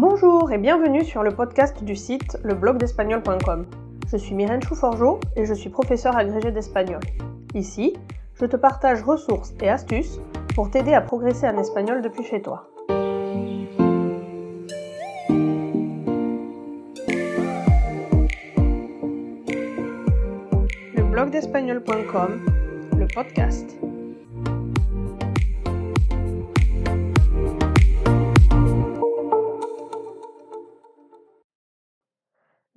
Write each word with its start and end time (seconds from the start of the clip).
Bonjour 0.00 0.52
et 0.52 0.58
bienvenue 0.58 1.04
sur 1.04 1.24
le 1.24 1.32
podcast 1.32 1.82
du 1.82 1.96
site 1.96 2.38
leblogdespagnol.com. 2.44 3.66
Je 4.06 4.16
suis 4.16 4.32
Myrène 4.32 4.62
Chouforgeau 4.62 5.18
et 5.34 5.44
je 5.44 5.52
suis 5.52 5.70
professeure 5.70 6.16
agrégée 6.16 6.52
d'espagnol. 6.52 7.00
Ici, 7.52 7.96
je 8.34 8.46
te 8.46 8.54
partage 8.54 9.02
ressources 9.02 9.54
et 9.60 9.68
astuces 9.68 10.20
pour 10.54 10.70
t'aider 10.70 10.94
à 10.94 11.00
progresser 11.00 11.48
en 11.48 11.58
espagnol 11.58 12.00
depuis 12.00 12.22
chez 12.22 12.40
toi. 12.40 12.68
Le 20.94 21.02
blogdespagnol.com, 21.10 22.46
le 22.96 23.06
podcast. 23.12 23.76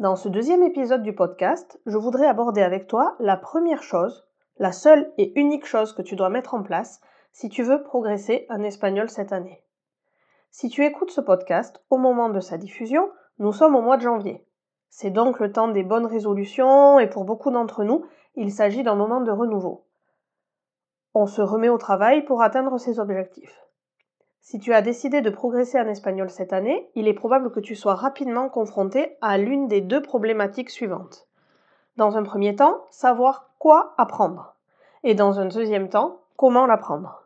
Dans 0.02 0.16
ce 0.16 0.30
deuxième 0.30 0.64
épisode 0.64 1.04
du 1.04 1.14
podcast, 1.14 1.80
je 1.86 1.96
voudrais 1.96 2.26
aborder 2.26 2.64
avec 2.64 2.88
toi 2.88 3.16
la 3.20 3.38
première 3.38 3.84
chose, 3.84 4.26
la 4.58 4.72
seule 4.72 5.14
et 5.20 5.40
unique 5.40 5.68
chose 5.68 5.94
que 5.94 6.02
tu 6.02 6.16
dois 6.16 6.32
mettre 6.32 6.56
en 6.56 6.64
place 6.64 7.02
si 7.34 7.50
tu 7.50 7.62
veux 7.62 7.84
progresser 7.84 8.48
en 8.50 8.64
espagnol 8.64 9.12
cette 9.12 9.32
année. 9.32 9.64
Si 10.50 10.70
tu 10.70 10.84
écoutes 10.84 11.12
ce 11.12 11.22
podcast 11.22 11.84
au 11.92 12.00
moment 12.00 12.30
de 12.30 12.40
sa 12.40 12.58
diffusion, 12.58 13.12
nous 13.38 13.54
sommes 13.54 13.76
au 13.76 13.82
mois 13.84 13.98
de 13.98 14.02
janvier. 14.02 14.44
C'est 14.90 15.12
donc 15.12 15.40
le 15.40 15.52
temps 15.52 15.68
des 15.68 15.84
bonnes 15.84 16.08
résolutions 16.08 16.98
et 16.98 17.08
pour 17.08 17.24
beaucoup 17.24 17.52
d'entre 17.52 17.84
nous, 17.84 18.04
il 18.34 18.52
s'agit 18.52 18.82
d'un 18.82 18.96
moment 18.96 19.22
de 19.22 19.30
renouveau. 19.30 19.86
On 21.14 21.28
se 21.28 21.44
remet 21.44 21.70
au 21.70 21.78
travail 21.78 22.26
pour 22.26 22.42
atteindre 22.42 22.80
ses 22.80 23.00
objectifs. 23.00 23.62
Si 24.42 24.60
tu 24.60 24.74
as 24.74 24.82
décidé 24.82 25.22
de 25.22 25.30
progresser 25.30 25.80
en 25.80 25.88
espagnol 25.88 26.30
cette 26.30 26.52
année, 26.52 26.90
il 26.96 27.08
est 27.08 27.14
probable 27.14 27.52
que 27.52 27.60
tu 27.60 27.76
sois 27.76 27.94
rapidement 27.94 28.50
confronté 28.50 29.16
à 29.22 29.38
l'une 29.38 29.68
des 29.68 29.82
deux 29.82 30.02
problématiques 30.02 30.72
suivantes. 30.72 31.28
Dans 31.96 32.18
un 32.18 32.24
premier 32.24 32.56
temps, 32.56 32.82
savoir 32.90 33.52
quoi 33.60 33.94
apprendre. 33.98 34.56
Et 35.04 35.14
dans 35.14 35.40
un 35.40 35.46
deuxième 35.46 35.90
temps, 35.90 36.22
comment 36.38 36.66
l'apprendre. 36.66 37.24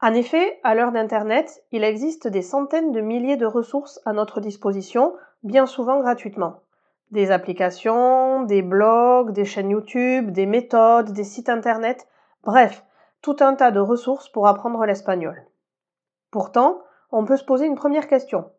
En 0.00 0.14
effet, 0.14 0.58
à 0.64 0.74
l'heure 0.74 0.92
d'Internet, 0.92 1.62
il 1.72 1.84
existe 1.84 2.26
des 2.26 2.42
centaines 2.42 2.92
de 2.92 3.00
milliers 3.00 3.36
de 3.36 3.46
ressources 3.46 4.00
à 4.06 4.12
notre 4.12 4.40
disposition, 4.40 5.14
bien 5.42 5.66
souvent 5.66 6.00
gratuitement. 6.00 6.62
Des 7.10 7.30
applications, 7.30 8.42
des 8.42 8.62
blogs, 8.62 9.32
des 9.32 9.44
chaînes 9.44 9.70
YouTube, 9.70 10.30
des 10.30 10.46
méthodes, 10.46 11.12
des 11.12 11.24
sites 11.24 11.48
Internet, 11.48 12.08
bref, 12.42 12.84
tout 13.24 13.36
un 13.40 13.54
tas 13.54 13.70
de 13.70 13.80
ressources 13.80 14.28
pour 14.28 14.46
apprendre 14.46 14.84
l'espagnol. 14.84 15.46
Pourtant, 16.30 16.82
on 17.10 17.24
peut 17.24 17.38
se 17.38 17.44
poser 17.44 17.64
une 17.64 17.74
première 17.74 18.06
question. 18.06 18.50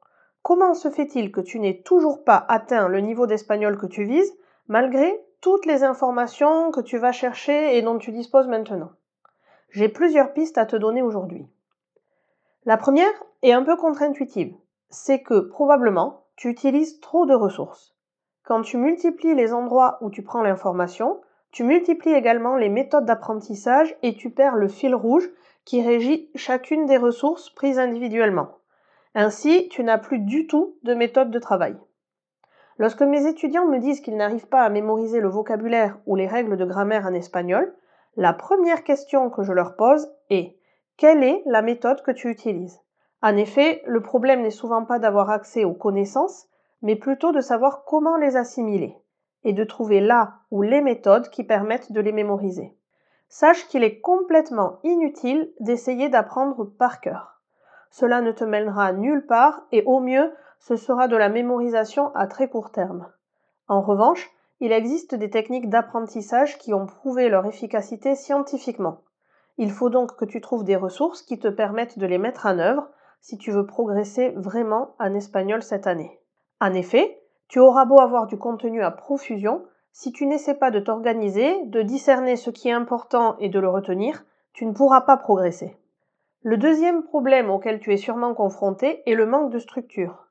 Comment 0.42 0.74
se 0.74 0.90
fait-il 0.90 1.32
que 1.32 1.40
tu 1.40 1.60
n'aies 1.60 1.84
toujours 1.84 2.24
pas 2.24 2.44
atteint 2.50 2.88
le 2.88 3.00
niveau 3.00 3.28
d'espagnol 3.28 3.78
que 3.78 3.86
tu 3.86 4.06
vises, 4.06 4.36
malgré 4.68 5.24
toutes 5.40 5.68
les 5.68 5.84
informations 5.84 6.72
que 6.72 6.82
tu 6.82 6.98
vas 6.98 7.12
chercher 7.12 7.78
et 7.78 7.84
dont 7.84 8.00
tu 8.00 8.12
disposes 8.12 8.48
maintenant? 8.48 8.90
J'ai 9.70 9.88
plusieurs 9.88 10.34
pistes 10.34 10.58
à 10.58 10.66
te 10.66 10.76
donner 10.76 11.04
aujourd'hui. 11.04 11.48
La 12.66 12.78
première 12.78 13.14
est 13.44 13.52
un 13.52 13.62
peu 13.62 13.78
contre-intuitive. 13.78 14.56
C'est 14.90 15.22
que 15.22 15.42
probablement, 15.42 16.24
tu 16.38 16.50
utilises 16.50 17.00
trop 17.02 17.28
de 17.28 17.36
ressources. 17.36 17.96
Quand 18.44 18.64
tu 18.64 18.78
multiplies 18.78 19.36
les 19.36 19.54
endroits 19.54 20.00
où 20.02 20.10
tu 20.10 20.24
prends 20.24 20.42
l'information, 20.42 21.22
tu 21.56 21.64
multiplies 21.64 22.12
également 22.12 22.58
les 22.58 22.68
méthodes 22.68 23.06
d'apprentissage 23.06 23.96
et 24.04 24.16
tu 24.16 24.30
perds 24.30 24.58
le 24.58 24.68
fil 24.68 24.94
rouge 24.94 25.30
qui 25.64 25.82
régit 25.82 26.30
chacune 26.36 26.86
des 26.86 26.98
ressources 26.98 27.50
prises 27.50 27.80
individuellement. 27.80 28.58
Ainsi, 29.14 29.70
tu 29.70 29.82
n'as 29.82 29.98
plus 29.98 30.20
du 30.20 30.48
tout 30.48 30.76
de 30.84 30.94
méthode 30.94 31.32
de 31.32 31.40
travail. 31.40 31.78
Lorsque 32.78 33.04
mes 33.04 33.26
étudiants 33.26 33.68
me 33.68 33.80
disent 33.80 34.02
qu'ils 34.02 34.18
n'arrivent 34.18 34.50
pas 34.50 34.64
à 34.64 34.70
mémoriser 34.70 35.22
le 35.22 35.30
vocabulaire 35.30 35.98
ou 36.06 36.18
les 36.18 36.28
règles 36.28 36.58
de 36.58 36.66
grammaire 36.66 37.06
en 37.06 37.14
espagnol, 37.14 37.74
la 38.18 38.34
première 38.34 38.84
question 38.84 39.30
que 39.30 39.44
je 39.44 39.54
leur 39.54 39.78
pose 39.78 40.12
est 40.30 40.58
quelle 40.98 41.24
est 41.24 41.42
la 41.46 41.62
méthode 41.62 42.02
que 42.02 42.12
tu 42.12 42.30
utilises? 42.30 42.82
En 43.22 43.38
effet, 43.38 43.82
le 43.86 44.02
problème 44.02 44.42
n'est 44.42 44.50
souvent 44.50 44.84
pas 44.84 45.00
d'avoir 45.00 45.30
accès 45.30 45.64
aux 45.64 45.74
connaissances, 45.74 46.50
mais 46.82 46.98
plutôt 46.98 47.32
de 47.32 47.40
savoir 47.40 47.86
comment 47.86 48.18
les 48.18 48.36
assimiler 48.36 48.98
et 49.46 49.54
de 49.54 49.64
trouver 49.64 50.02
là 50.02 50.34
ou 50.52 50.62
les 50.62 50.82
méthodes 50.82 51.30
qui 51.30 51.46
permettent 51.46 51.94
de 51.94 52.02
les 52.02 52.12
mémoriser. 52.12 52.76
Sache 53.30 53.68
qu'il 53.68 53.84
est 53.84 54.02
complètement 54.02 54.80
inutile 54.84 55.54
d'essayer 55.60 56.10
d'apprendre 56.10 56.66
par 56.66 57.00
cœur. 57.00 57.42
Cela 57.90 58.22
ne 58.22 58.32
te 58.32 58.44
mènera 58.44 58.92
nulle 58.92 59.26
part 59.26 59.62
et 59.72 59.84
au 59.84 60.00
mieux, 60.00 60.34
ce 60.60 60.76
sera 60.76 61.08
de 61.08 61.16
la 61.16 61.30
mémorisation 61.30 62.14
à 62.16 62.28
très 62.28 62.50
court 62.50 62.72
terme. 62.72 63.10
En 63.68 63.82
revanche, 63.82 64.30
il 64.60 64.72
existe 64.72 65.16
des 65.16 65.30
techniques 65.30 65.70
d'apprentissage 65.70 66.58
qui 66.58 66.74
ont 66.74 66.86
prouvé 66.86 67.30
leur 67.30 67.46
efficacité 67.46 68.16
scientifiquement. 68.16 69.02
Il 69.58 69.72
faut 69.72 69.90
donc 69.90 70.16
que 70.18 70.26
tu 70.26 70.42
trouves 70.42 70.64
des 70.64 70.76
ressources 70.76 71.22
qui 71.22 71.40
te 71.40 71.48
permettent 71.48 72.00
de 72.00 72.06
les 72.06 72.18
mettre 72.18 72.46
en 72.46 72.60
œuvre 72.60 72.90
si 73.22 73.38
tu 73.38 73.52
veux 73.52 73.66
progresser 73.66 74.30
vraiment 74.36 74.96
en 75.00 75.14
espagnol 75.14 75.64
cette 75.64 75.88
année. 75.88 76.20
En 76.62 76.74
effet, 76.74 77.22
tu 77.48 77.60
auras 77.60 77.86
beau 77.86 78.00
avoir 78.00 78.28
du 78.28 78.38
contenu 78.38 78.84
à 78.84 78.92
profusion, 78.92 79.66
si 79.92 80.12
tu 80.12 80.26
n'essaies 80.26 80.56
pas 80.56 80.72
de 80.72 80.80
t'organiser, 80.80 81.64
de 81.66 81.82
discerner 81.82 82.36
ce 82.36 82.50
qui 82.50 82.70
est 82.70 82.74
important 82.74 83.38
et 83.40 83.50
de 83.50 83.60
le 83.60 83.70
retenir, 83.70 84.26
tu 84.54 84.66
ne 84.66 84.74
pourras 84.74 85.02
pas 85.02 85.18
progresser. 85.18 85.78
Le 86.42 86.58
deuxième 86.58 87.04
problème 87.04 87.50
auquel 87.50 87.80
tu 87.80 87.94
es 87.94 87.98
sûrement 87.98 88.34
confronté 88.34 89.02
est 89.10 89.16
le 89.16 89.26
manque 89.26 89.52
de 89.52 89.60
structure. 89.60 90.28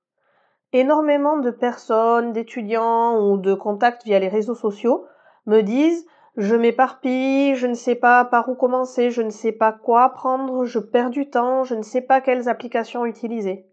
Énormément 0.73 1.39
de 1.39 1.51
personnes, 1.51 2.33
d'étudiants 2.33 3.21
ou 3.21 3.37
de 3.37 3.55
contacts 3.55 4.05
via 4.05 4.19
les 4.19 4.29
réseaux 4.29 4.55
sociaux 4.55 5.07
me 5.47 5.61
disent 5.63 6.07
je 6.37 6.57
m'éparpille, 6.57 7.55
je 7.55 7.67
ne 7.69 7.75
sais 7.75 7.95
pas 7.95 8.25
par 8.25 8.49
où 8.49 8.57
commencer, 8.57 9.11
je 9.11 9.23
ne 9.23 9.31
sais 9.31 9.53
pas 9.53 9.73
quoi 9.73 10.03
apprendre, 10.03 10.65
je 10.65 10.81
perds 10.81 11.11
du 11.11 11.31
temps, 11.31 11.63
je 11.63 11.77
ne 11.77 11.83
sais 11.83 12.01
pas 12.01 12.21
quelles 12.21 12.49
applications 12.49 13.07
utiliser. 13.07 13.67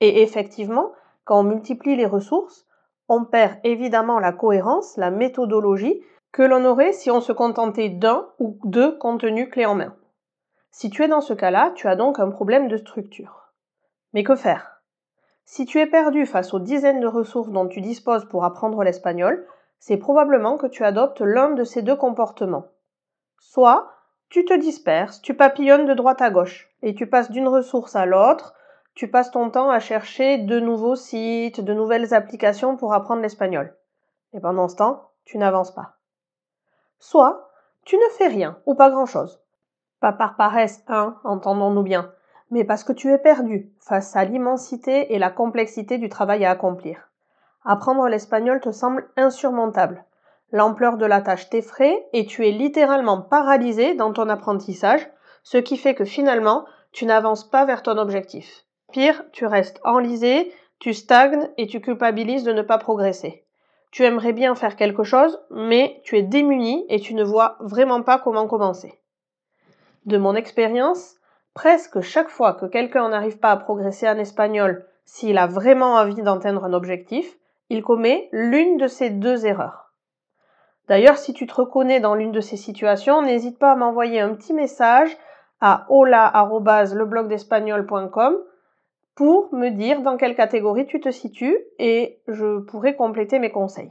Et 0.00 0.22
effectivement, 0.22 0.92
quand 1.24 1.40
on 1.40 1.44
multiplie 1.44 1.94
les 1.94 2.06
ressources, 2.06 2.65
on 3.08 3.24
perd 3.24 3.58
évidemment 3.64 4.18
la 4.18 4.32
cohérence, 4.32 4.96
la 4.96 5.10
méthodologie 5.10 6.02
que 6.32 6.42
l'on 6.42 6.64
aurait 6.64 6.92
si 6.92 7.10
on 7.10 7.20
se 7.20 7.32
contentait 7.32 7.88
d'un 7.88 8.28
ou 8.38 8.58
deux 8.64 8.98
contenus 8.98 9.48
clés 9.50 9.66
en 9.66 9.74
main. 9.74 9.96
Si 10.70 10.90
tu 10.90 11.02
es 11.02 11.08
dans 11.08 11.20
ce 11.20 11.32
cas-là, 11.32 11.72
tu 11.74 11.88
as 11.88 11.96
donc 11.96 12.18
un 12.18 12.30
problème 12.30 12.68
de 12.68 12.76
structure. 12.76 13.52
Mais 14.12 14.24
que 14.24 14.36
faire? 14.36 14.82
Si 15.44 15.64
tu 15.64 15.80
es 15.80 15.86
perdu 15.86 16.26
face 16.26 16.52
aux 16.52 16.58
dizaines 16.58 17.00
de 17.00 17.06
ressources 17.06 17.50
dont 17.50 17.68
tu 17.68 17.80
disposes 17.80 18.26
pour 18.26 18.44
apprendre 18.44 18.82
l'espagnol, 18.82 19.46
c'est 19.78 19.96
probablement 19.96 20.56
que 20.56 20.66
tu 20.66 20.84
adoptes 20.84 21.20
l'un 21.20 21.50
de 21.50 21.64
ces 21.64 21.82
deux 21.82 21.96
comportements. 21.96 22.66
Soit 23.38 23.90
tu 24.28 24.44
te 24.44 24.54
disperses, 24.54 25.22
tu 25.22 25.34
papillonnes 25.34 25.86
de 25.86 25.94
droite 25.94 26.20
à 26.20 26.30
gauche, 26.30 26.68
et 26.82 26.94
tu 26.94 27.06
passes 27.06 27.30
d'une 27.30 27.48
ressource 27.48 27.94
à 27.94 28.06
l'autre, 28.06 28.54
tu 28.96 29.08
passes 29.08 29.30
ton 29.30 29.50
temps 29.50 29.68
à 29.68 29.78
chercher 29.78 30.38
de 30.38 30.58
nouveaux 30.58 30.96
sites, 30.96 31.60
de 31.60 31.74
nouvelles 31.74 32.14
applications 32.14 32.78
pour 32.78 32.94
apprendre 32.94 33.20
l'espagnol. 33.20 33.76
Et 34.32 34.40
pendant 34.40 34.68
ce 34.68 34.76
temps, 34.76 35.10
tu 35.26 35.36
n'avances 35.36 35.70
pas. 35.70 35.96
Soit 36.98 37.50
tu 37.84 37.96
ne 37.96 38.08
fais 38.16 38.26
rien 38.26 38.58
ou 38.64 38.74
pas 38.74 38.88
grand-chose. 38.88 39.38
Pas 40.00 40.12
par 40.12 40.36
paresse, 40.36 40.82
hein, 40.88 41.18
entendons-nous 41.24 41.82
bien, 41.82 42.10
mais 42.50 42.64
parce 42.64 42.84
que 42.84 42.94
tu 42.94 43.12
es 43.12 43.18
perdu 43.18 43.70
face 43.80 44.16
à 44.16 44.24
l'immensité 44.24 45.14
et 45.14 45.18
la 45.18 45.30
complexité 45.30 45.98
du 45.98 46.08
travail 46.08 46.46
à 46.46 46.50
accomplir. 46.50 47.10
Apprendre 47.66 48.08
l'espagnol 48.08 48.60
te 48.60 48.70
semble 48.70 49.10
insurmontable. 49.18 50.06
L'ampleur 50.52 50.96
de 50.96 51.04
la 51.04 51.20
tâche 51.20 51.50
t'effraie 51.50 52.06
et 52.14 52.24
tu 52.24 52.46
es 52.48 52.50
littéralement 52.50 53.20
paralysé 53.20 53.94
dans 53.94 54.14
ton 54.14 54.30
apprentissage, 54.30 55.06
ce 55.42 55.58
qui 55.58 55.76
fait 55.76 55.94
que 55.94 56.06
finalement, 56.06 56.64
tu 56.92 57.04
n'avances 57.04 57.44
pas 57.44 57.66
vers 57.66 57.82
ton 57.82 57.98
objectif. 57.98 58.65
Tu 59.32 59.44
restes 59.44 59.78
enlisé, 59.84 60.50
tu 60.78 60.94
stagnes 60.94 61.50
et 61.58 61.66
tu 61.66 61.82
culpabilises 61.82 62.44
de 62.44 62.52
ne 62.52 62.62
pas 62.62 62.78
progresser. 62.78 63.44
Tu 63.90 64.04
aimerais 64.04 64.32
bien 64.32 64.54
faire 64.54 64.74
quelque 64.74 65.04
chose, 65.04 65.38
mais 65.50 66.00
tu 66.02 66.16
es 66.16 66.22
démuni 66.22 66.86
et 66.88 66.98
tu 66.98 67.12
ne 67.14 67.22
vois 67.22 67.58
vraiment 67.60 68.02
pas 68.02 68.18
comment 68.18 68.46
commencer. 68.46 68.98
De 70.06 70.16
mon 70.16 70.34
expérience, 70.34 71.16
presque 71.52 72.00
chaque 72.00 72.30
fois 72.30 72.54
que 72.54 72.64
quelqu'un 72.64 73.10
n'arrive 73.10 73.38
pas 73.38 73.50
à 73.50 73.58
progresser 73.58 74.08
en 74.08 74.16
espagnol 74.18 74.86
s'il 75.04 75.36
a 75.36 75.46
vraiment 75.46 75.96
envie 75.96 76.22
d'atteindre 76.22 76.64
un 76.64 76.72
objectif, 76.72 77.36
il 77.68 77.82
commet 77.82 78.30
l'une 78.32 78.78
de 78.78 78.86
ces 78.86 79.10
deux 79.10 79.44
erreurs. 79.44 79.92
D'ailleurs, 80.88 81.18
si 81.18 81.34
tu 81.34 81.46
te 81.46 81.54
reconnais 81.54 82.00
dans 82.00 82.14
l'une 82.14 82.32
de 82.32 82.40
ces 82.40 82.56
situations, 82.56 83.20
n'hésite 83.20 83.58
pas 83.58 83.72
à 83.72 83.76
m'envoyer 83.76 84.20
un 84.20 84.34
petit 84.34 84.54
message 84.54 85.14
à 85.60 85.84
hola.leblogdespagnol.com 85.90 88.38
pour 89.16 89.52
me 89.52 89.70
dire 89.70 90.02
dans 90.02 90.18
quelle 90.18 90.36
catégorie 90.36 90.86
tu 90.86 91.00
te 91.00 91.10
situes 91.10 91.58
et 91.78 92.20
je 92.28 92.60
pourrai 92.60 92.94
compléter 92.94 93.38
mes 93.38 93.50
conseils. 93.50 93.90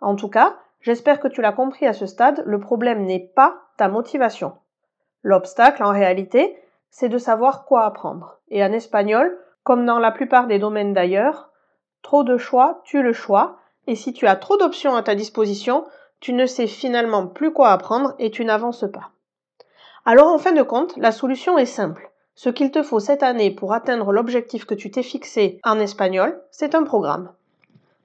En 0.00 0.14
tout 0.14 0.28
cas, 0.28 0.56
j'espère 0.80 1.18
que 1.18 1.28
tu 1.28 1.40
l'as 1.40 1.52
compris 1.52 1.86
à 1.86 1.94
ce 1.94 2.06
stade, 2.06 2.42
le 2.46 2.60
problème 2.60 3.06
n'est 3.06 3.32
pas 3.34 3.56
ta 3.78 3.88
motivation. 3.88 4.52
L'obstacle, 5.22 5.82
en 5.82 5.90
réalité, 5.90 6.56
c'est 6.90 7.08
de 7.08 7.18
savoir 7.18 7.64
quoi 7.64 7.84
apprendre. 7.84 8.38
Et 8.50 8.62
en 8.62 8.72
espagnol, 8.72 9.36
Comme 9.64 9.86
dans 9.86 9.98
la 9.98 10.12
plupart 10.12 10.46
des 10.46 10.58
domaines 10.58 10.92
d'ailleurs, 10.92 11.48
trop 12.02 12.22
de 12.22 12.36
choix 12.36 12.82
tue 12.84 13.02
le 13.02 13.14
choix, 13.14 13.56
et 13.86 13.96
si 13.96 14.12
tu 14.12 14.26
as 14.26 14.36
trop 14.36 14.58
d'options 14.58 14.94
à 14.94 15.02
ta 15.02 15.14
disposition, 15.14 15.86
tu 16.20 16.34
ne 16.34 16.44
sais 16.44 16.66
finalement 16.66 17.26
plus 17.26 17.50
quoi 17.50 17.70
apprendre 17.70 18.14
et 18.18 18.30
tu 18.30 18.44
n'avances 18.44 18.84
pas. 18.92 19.10
Alors 20.04 20.28
en 20.28 20.36
fin 20.36 20.52
de 20.52 20.62
compte, 20.62 20.94
la 20.98 21.12
solution 21.12 21.56
est 21.56 21.64
simple. 21.64 22.10
Ce 22.36 22.50
qu'il 22.50 22.72
te 22.72 22.82
faut 22.82 22.98
cette 22.98 23.22
année 23.22 23.52
pour 23.52 23.72
atteindre 23.72 24.12
l'objectif 24.12 24.64
que 24.64 24.74
tu 24.74 24.90
t'es 24.90 25.04
fixé 25.04 25.60
en 25.62 25.78
espagnol, 25.78 26.42
c'est 26.50 26.74
un 26.74 26.82
programme. 26.82 27.32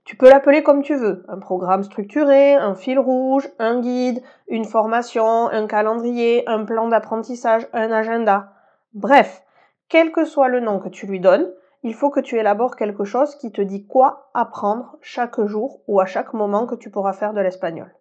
Tu 0.04 0.16
peux 0.16 0.30
l'appeler 0.30 0.62
comme 0.62 0.84
tu 0.84 0.96
veux, 0.96 1.24
un 1.28 1.40
programme 1.40 1.84
structuré, 1.84 2.54
un 2.54 2.76
fil 2.76 3.00
rouge, 3.00 3.50
un 3.58 3.80
guide, 3.80 4.22
une 4.48 4.66
formation, 4.66 5.48
un 5.50 5.66
calendrier, 5.66 6.48
un 6.48 6.64
plan 6.64 6.88
d'apprentissage, 6.88 7.68
un 7.74 7.92
agenda. 7.92 8.54
Bref, 8.94 9.44
quel 9.88 10.12
que 10.12 10.26
soit 10.26 10.48
le 10.48 10.60
nom 10.60 10.80
que 10.80 10.90
tu 10.90 11.08
lui 11.08 11.20
donnes, 11.20 11.52
il 11.81 11.96
faut 11.96 12.12
que 12.12 12.20
tu 12.20 12.38
élabores 12.38 12.76
quelque 12.76 13.06
chose 13.06 13.36
qui 13.36 13.52
te 13.52 13.62
dit 13.62 13.88
quoi 13.88 14.30
apprendre 14.36 14.98
chaque 15.02 15.42
jour 15.46 15.81
ou 15.88 16.00
à 16.00 16.06
chaque 16.06 16.34
moment 16.34 16.68
que 16.68 16.76
tu 16.76 16.92
pourras 16.92 17.14
faire 17.14 17.34
de 17.34 17.42
l'espagnol. 17.42 17.92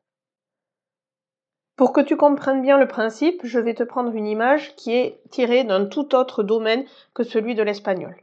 Pour 1.78 1.92
que 1.92 2.00
tu 2.00 2.16
comprennes 2.16 2.60
bien 2.60 2.76
le 2.76 2.88
principe, 2.88 3.40
je 3.44 3.60
vais 3.60 3.72
te 3.72 3.84
prendre 3.84 4.12
une 4.12 4.26
image 4.26 4.75
qui 4.75 4.96
est 4.96 5.20
tirée 5.30 5.62
d'un 5.62 5.84
tout 5.84 6.16
autre 6.16 6.42
domaine 6.42 6.84
que 7.14 7.22
celui 7.22 7.54
de 7.54 7.62
l'espagnol. 7.62 8.16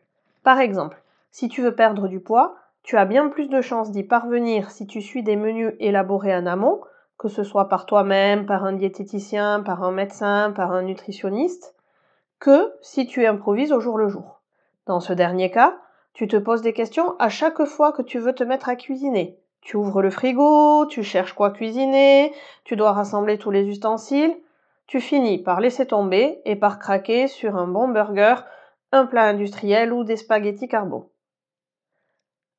Par 0.43 0.59
exemple, 0.59 1.01
si 1.31 1.47
tu 1.47 1.61
veux 1.61 1.73
perdre 1.73 2.09
du 2.09 2.19
poids, 2.19 2.57
tu 2.83 2.97
as 2.97 3.05
bien 3.05 3.29
plus 3.29 3.47
de 3.47 3.61
chances 3.61 3.91
d'y 3.91 4.03
parvenir 4.03 4.71
si 4.71 4.87
tu 4.87 5.01
suis 5.01 5.23
des 5.23 5.37
menus 5.37 5.71
élaborés 5.79 6.35
en 6.35 6.45
amont, 6.45 6.81
que 7.17 7.29
ce 7.29 7.43
soit 7.43 7.69
par 7.69 7.85
toi-même, 7.85 8.45
par 8.45 8.65
un 8.65 8.73
diététicien, 8.73 9.61
par 9.61 9.83
un 9.83 9.93
médecin, 9.93 10.51
par 10.53 10.73
un 10.73 10.81
nutritionniste, 10.81 11.75
que 12.39 12.73
si 12.81 13.07
tu 13.07 13.25
improvises 13.25 13.71
au 13.71 13.79
jour 13.79 13.97
le 13.97 14.09
jour. 14.09 14.41
Dans 14.85 14.99
ce 14.99 15.13
dernier 15.13 15.49
cas, 15.49 15.77
tu 16.11 16.27
te 16.27 16.35
poses 16.35 16.61
des 16.61 16.73
questions 16.73 17.15
à 17.19 17.29
chaque 17.29 17.63
fois 17.63 17.93
que 17.93 18.01
tu 18.01 18.19
veux 18.19 18.35
te 18.35 18.43
mettre 18.43 18.67
à 18.67 18.75
cuisiner. 18.75 19.39
Tu 19.65 19.75
ouvres 19.75 20.01
le 20.01 20.09
frigo, 20.09 20.85
tu 20.85 21.03
cherches 21.03 21.33
quoi 21.33 21.51
cuisiner, 21.51 22.33
tu 22.63 22.77
dois 22.77 22.93
rassembler 22.93 23.37
tous 23.37 23.51
les 23.51 23.67
ustensiles, 23.67 24.37
tu 24.87 25.01
finis 25.01 25.39
par 25.39 25.59
laisser 25.59 25.85
tomber 25.85 26.39
et 26.45 26.55
par 26.55 26.79
craquer 26.79 27.27
sur 27.27 27.57
un 27.57 27.67
bon 27.67 27.89
burger, 27.89 28.35
un 28.93 29.05
plat 29.05 29.25
industriel 29.25 29.91
ou 29.91 30.05
des 30.05 30.15
spaghettis 30.15 30.69
carbo 30.69 31.11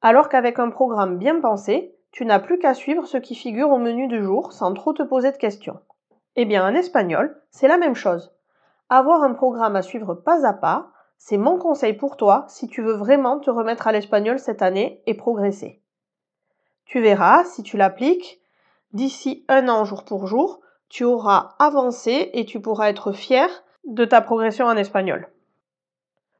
alors 0.07 0.29
qu'avec 0.29 0.61
un 0.61 0.71
programme 0.71 1.19
bien 1.19 1.41
pensé, 1.41 1.97
tu 2.13 2.25
n'as 2.25 2.39
plus 2.39 2.61
qu'à 2.61 2.75
suivre 2.75 3.07
ce 3.07 3.17
qui 3.17 3.35
figure 3.35 3.71
au 3.71 3.79
menu 3.79 4.07
du 4.07 4.23
jour 4.23 4.53
sans 4.53 4.73
trop 4.73 4.93
te 4.93 5.03
poser 5.03 5.33
de 5.33 5.37
questions. 5.37 5.81
Eh 6.37 6.45
bien, 6.45 6.65
en 6.65 6.77
espagnol, 6.77 7.43
c'est 7.51 7.67
la 7.67 7.77
même 7.77 7.97
chose. 7.97 8.33
Avoir 8.89 9.25
un 9.25 9.33
programme 9.33 9.75
à 9.75 9.83
suivre 9.83 10.15
pas 10.15 10.47
à 10.47 10.53
pas, 10.53 10.91
c'est 11.19 11.39
mon 11.39 11.59
conseil 11.59 11.95
pour 11.95 12.17
toi 12.17 12.45
si 12.49 12.69
tu 12.69 12.83
veux 12.83 12.95
vraiment 12.95 13.41
te 13.41 13.51
remettre 13.51 13.89
à 13.89 13.93
l'espagnol 13.93 14.39
cette 14.39 14.63
année 14.63 15.03
et 15.07 15.15
progresser. 15.15 15.83
Tu 16.87 17.01
verras, 17.01 17.45
si 17.45 17.63
tu 17.63 17.77
l'appliques, 17.77 18.41
d'ici 18.93 19.45
un 19.49 19.69
an 19.69 19.85
jour 19.85 20.05
pour 20.05 20.27
jour, 20.27 20.61
tu 20.89 21.05
auras 21.05 21.55
avancé 21.59 22.31
et 22.33 22.45
tu 22.45 22.61
pourras 22.61 22.89
être 22.89 23.13
fier 23.13 23.49
de 23.85 24.05
ta 24.05 24.21
progression 24.21 24.67
en 24.67 24.77
espagnol. 24.77 25.29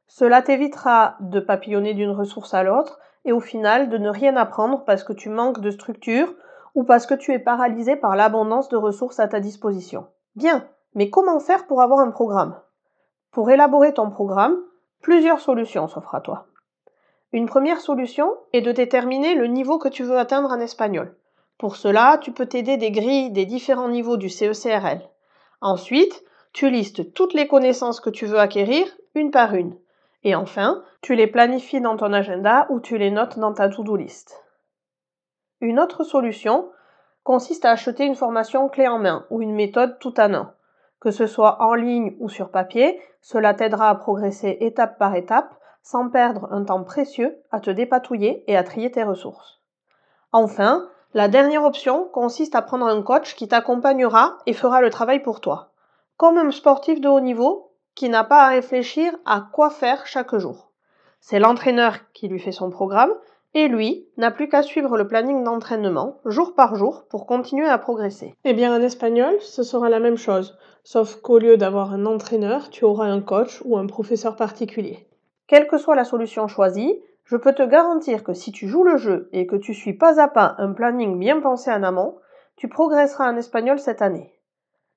Cela 0.07 0.41
t'évitera 0.41 1.15
de 1.19 1.41
papillonner 1.41 1.93
d'une 1.93 2.11
ressource 2.11 2.53
à 2.53 2.63
l'autre 2.63 2.99
et 3.25 3.33
au 3.33 3.41
final 3.41 3.89
de 3.89 3.97
ne 3.97 4.09
rien 4.09 4.37
apprendre 4.37 4.85
parce 4.85 5.03
que 5.03 5.11
tu 5.11 5.29
manques 5.29 5.59
de 5.59 5.69
structure 5.69 6.33
ou 6.75 6.83
parce 6.83 7.05
que 7.05 7.13
tu 7.13 7.33
es 7.33 7.39
paralysé 7.39 7.97
par 7.97 8.15
l'abondance 8.15 8.69
de 8.69 8.77
ressources 8.77 9.19
à 9.19 9.27
ta 9.27 9.41
disposition. 9.41 10.07
Bien, 10.35 10.65
mais 10.95 11.09
comment 11.09 11.39
faire 11.39 11.67
pour 11.67 11.81
avoir 11.81 11.99
un 11.99 12.11
programme? 12.11 12.55
Pour 13.31 13.51
élaborer 13.51 13.93
ton 13.93 14.09
programme, 14.09 14.55
plusieurs 15.01 15.41
solutions 15.41 15.87
s'offrent 15.87 16.15
à 16.15 16.21
toi. 16.21 16.47
Une 17.33 17.47
première 17.47 17.81
solution 17.81 18.37
est 18.53 18.61
de 18.61 18.71
déterminer 18.71 19.35
le 19.35 19.47
niveau 19.47 19.77
que 19.77 19.89
tu 19.89 20.03
veux 20.03 20.17
atteindre 20.17 20.49
en 20.49 20.59
espagnol. 20.59 21.15
Pour 21.57 21.75
cela, 21.75 22.19
tu 22.21 22.31
peux 22.31 22.45
t'aider 22.45 22.77
des 22.77 22.91
grilles 22.91 23.31
des 23.31 23.45
différents 23.45 23.89
niveaux 23.89 24.17
du 24.17 24.29
CECRL. 24.29 25.01
Ensuite, 25.59 26.23
tu 26.53 26.69
listes 26.69 27.13
toutes 27.13 27.33
les 27.33 27.47
connaissances 27.47 27.99
que 27.99 28.09
tu 28.09 28.25
veux 28.25 28.39
acquérir 28.39 28.87
une 29.15 29.31
par 29.31 29.55
une. 29.55 29.75
Et 30.23 30.35
enfin, 30.35 30.83
tu 31.01 31.15
les 31.15 31.27
planifies 31.27 31.81
dans 31.81 31.97
ton 31.97 32.13
agenda 32.13 32.67
ou 32.69 32.79
tu 32.79 32.97
les 32.97 33.11
notes 33.11 33.39
dans 33.39 33.53
ta 33.53 33.69
to-do 33.69 33.95
list. 33.95 34.43
Une 35.59 35.79
autre 35.79 36.03
solution 36.03 36.69
consiste 37.23 37.65
à 37.65 37.71
acheter 37.71 38.05
une 38.05 38.15
formation 38.15 38.69
clé 38.69 38.87
en 38.87 38.99
main 38.99 39.25
ou 39.29 39.41
une 39.41 39.53
méthode 39.53 39.99
tout 39.99 40.19
en 40.19 40.33
un. 40.33 40.53
Que 40.99 41.11
ce 41.11 41.27
soit 41.27 41.61
en 41.61 41.73
ligne 41.73 42.15
ou 42.19 42.29
sur 42.29 42.51
papier, 42.51 42.99
cela 43.21 43.53
t'aidera 43.53 43.89
à 43.89 43.95
progresser 43.95 44.57
étape 44.61 44.97
par 44.97 45.15
étape 45.15 45.53
sans 45.89 46.09
perdre 46.09 46.49
un 46.51 46.65
temps 46.65 46.83
précieux 46.83 47.37
à 47.49 47.61
te 47.61 47.69
dépatouiller 47.69 48.43
et 48.51 48.57
à 48.57 48.63
trier 48.63 48.91
tes 48.91 49.03
ressources. 49.03 49.61
Enfin, 50.33 50.89
la 51.13 51.29
dernière 51.29 51.63
option 51.63 52.09
consiste 52.11 52.55
à 52.55 52.61
prendre 52.61 52.85
un 52.85 53.01
coach 53.01 53.35
qui 53.35 53.47
t'accompagnera 53.47 54.37
et 54.45 54.51
fera 54.51 54.81
le 54.81 54.89
travail 54.89 55.21
pour 55.23 55.39
toi. 55.39 55.71
Comme 56.17 56.37
un 56.37 56.51
sportif 56.51 56.99
de 56.99 57.07
haut 57.07 57.21
niveau, 57.21 57.71
qui 57.95 58.09
n'a 58.09 58.25
pas 58.25 58.43
à 58.43 58.49
réfléchir 58.49 59.13
à 59.25 59.47
quoi 59.53 59.69
faire 59.69 60.05
chaque 60.07 60.35
jour. 60.35 60.71
C'est 61.21 61.39
l'entraîneur 61.39 61.95
qui 62.11 62.27
lui 62.27 62.39
fait 62.39 62.51
son 62.51 62.69
programme 62.69 63.13
et 63.53 63.69
lui 63.69 64.09
n'a 64.17 64.29
plus 64.29 64.49
qu'à 64.49 64.63
suivre 64.63 64.97
le 64.97 65.07
planning 65.07 65.41
d'entraînement 65.45 66.17
jour 66.25 66.53
par 66.53 66.75
jour 66.75 67.05
pour 67.09 67.25
continuer 67.25 67.69
à 67.69 67.77
progresser. 67.77 68.35
Eh 68.43 68.53
bien 68.53 68.75
en 68.75 68.81
espagnol, 68.81 69.37
ce 69.39 69.63
sera 69.63 69.87
la 69.87 70.01
même 70.01 70.17
chose, 70.17 70.57
sauf 70.83 71.21
qu'au 71.21 71.39
lieu 71.39 71.55
d'avoir 71.55 71.93
un 71.93 72.05
entraîneur, 72.05 72.69
tu 72.71 72.83
auras 72.83 73.07
un 73.07 73.21
coach 73.21 73.61
ou 73.63 73.77
un 73.77 73.87
professeur 73.87 74.35
particulier. 74.35 75.06
Quelle 75.47 75.67
que 75.67 75.77
soit 75.77 75.95
la 75.95 76.03
solution 76.03 76.47
choisie, 76.47 77.01
je 77.23 77.37
peux 77.37 77.53
te 77.53 77.63
garantir 77.63 78.23
que 78.23 78.33
si 78.33 78.51
tu 78.51 78.67
joues 78.67 78.83
le 78.83 78.97
jeu 78.97 79.29
et 79.31 79.47
que 79.47 79.55
tu 79.55 79.73
suis 79.73 79.93
pas 79.93 80.21
à 80.21 80.27
pas 80.27 80.55
un 80.59 80.73
planning 80.73 81.17
bien 81.17 81.39
pensé 81.39 81.71
en 81.71 81.83
amont, 81.83 82.19
tu 82.57 82.67
progresseras 82.67 83.31
en 83.31 83.37
espagnol 83.37 83.79
cette 83.79 84.01
année. 84.01 84.33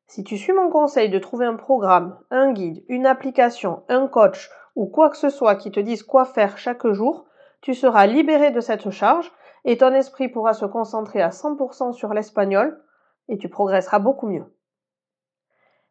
Si 0.06 0.24
tu 0.24 0.36
suis 0.38 0.52
mon 0.52 0.70
conseil 0.70 1.08
de 1.08 1.18
trouver 1.20 1.46
un 1.46 1.54
programme, 1.54 2.18
un 2.30 2.52
guide, 2.52 2.84
une 2.88 3.06
application, 3.06 3.84
un 3.88 4.08
coach 4.08 4.50
ou 4.74 4.86
quoi 4.86 5.08
que 5.10 5.16
ce 5.16 5.28
soit 5.28 5.54
qui 5.54 5.70
te 5.70 5.78
dise 5.78 6.02
quoi 6.02 6.24
faire 6.24 6.58
chaque 6.58 6.86
jour, 6.88 7.26
tu 7.60 7.74
seras 7.74 8.06
libéré 8.06 8.50
de 8.50 8.60
cette 8.60 8.90
charge 8.90 9.30
et 9.64 9.76
ton 9.76 9.94
esprit 9.94 10.28
pourra 10.28 10.52
se 10.52 10.64
concentrer 10.64 11.22
à 11.22 11.28
100% 11.28 11.92
sur 11.92 12.12
l'espagnol 12.12 12.82
et 13.28 13.38
tu 13.38 13.48
progresseras 13.48 14.00
beaucoup 14.00 14.26
mieux. 14.26 14.46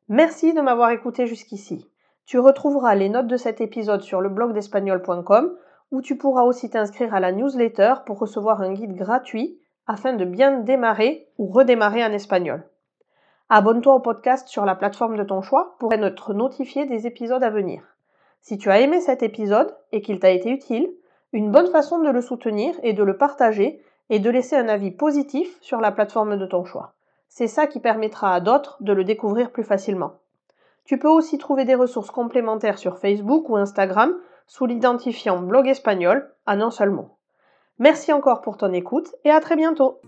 Merci 0.09 0.53
de 0.53 0.61
m'avoir 0.61 0.89
écouté 0.89 1.27
jusqu'ici. 1.27 1.87
Tu 2.29 2.37
retrouveras 2.37 2.93
les 2.93 3.09
notes 3.09 3.25
de 3.25 3.37
cet 3.37 3.59
épisode 3.59 4.03
sur 4.03 4.21
le 4.21 4.29
blog 4.29 4.53
d'espagnol.com 4.53 5.57
où 5.89 6.01
tu 6.03 6.15
pourras 6.15 6.43
aussi 6.43 6.69
t'inscrire 6.69 7.15
à 7.15 7.19
la 7.19 7.31
newsletter 7.31 7.95
pour 8.05 8.19
recevoir 8.19 8.61
un 8.61 8.71
guide 8.71 8.93
gratuit 8.93 9.57
afin 9.87 10.13
de 10.13 10.25
bien 10.25 10.59
démarrer 10.59 11.27
ou 11.39 11.47
redémarrer 11.47 12.05
en 12.05 12.11
espagnol. 12.11 12.69
Abonne-toi 13.49 13.95
au 13.95 13.99
podcast 13.99 14.47
sur 14.47 14.63
la 14.63 14.75
plateforme 14.75 15.17
de 15.17 15.23
ton 15.23 15.41
choix 15.41 15.75
pour 15.79 15.91
être 15.91 16.35
notifié 16.35 16.85
des 16.85 17.07
épisodes 17.07 17.41
à 17.41 17.49
venir. 17.49 17.81
Si 18.41 18.59
tu 18.59 18.69
as 18.69 18.79
aimé 18.79 19.01
cet 19.01 19.23
épisode 19.23 19.75
et 19.91 20.03
qu'il 20.03 20.19
t'a 20.19 20.29
été 20.29 20.51
utile, 20.51 20.87
une 21.33 21.49
bonne 21.49 21.71
façon 21.71 21.97
de 21.97 22.11
le 22.11 22.21
soutenir 22.21 22.75
est 22.83 22.93
de 22.93 23.01
le 23.01 23.17
partager 23.17 23.81
et 24.11 24.19
de 24.19 24.29
laisser 24.29 24.55
un 24.55 24.69
avis 24.69 24.91
positif 24.91 25.57
sur 25.61 25.81
la 25.81 25.91
plateforme 25.91 26.37
de 26.37 26.45
ton 26.45 26.63
choix. 26.63 26.93
C'est 27.27 27.47
ça 27.47 27.65
qui 27.65 27.79
permettra 27.79 28.35
à 28.35 28.39
d'autres 28.39 28.77
de 28.81 28.93
le 28.93 29.03
découvrir 29.03 29.49
plus 29.49 29.63
facilement. 29.63 30.18
Tu 30.89 30.97
peux 30.97 31.07
aussi 31.07 31.37
trouver 31.37 31.65
des 31.65 31.75
ressources 31.75 32.09
complémentaires 32.09 32.79
sur 32.79 32.97
Facebook 32.97 33.47
ou 33.47 33.57
Instagram 33.57 34.11
sous 34.47 34.65
l'identifiant 34.65 35.39
blog 35.39 35.67
espagnol 35.67 36.33
à 36.47 36.53
un 36.53 36.71
seul 36.71 36.89
mot. 36.89 37.11
Merci 37.77 38.11
encore 38.11 38.41
pour 38.41 38.57
ton 38.57 38.73
écoute 38.73 39.13
et 39.23 39.29
à 39.29 39.39
très 39.39 39.55
bientôt. 39.55 40.01